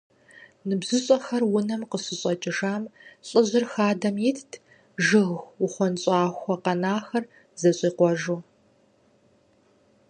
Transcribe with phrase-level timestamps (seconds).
[0.67, 2.83] НыбжьыщӀэхэр унэм къыщыщӀэкӀыжам,
[3.27, 4.51] лӏыжьыр хадэм итт,
[5.05, 5.29] жыг
[5.63, 7.23] ухъуэнщӀахуэ къэнахэр
[7.59, 8.39] зэщӀикъуэжу.